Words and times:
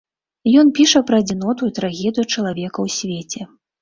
Ён 0.61 0.69
піша 0.77 1.01
пра 1.11 1.19
адзіноту 1.23 1.63
і 1.69 1.73
трагедыю 1.81 2.25
чалавека 2.33 2.79
ў 2.85 2.87
свеце. 2.99 3.41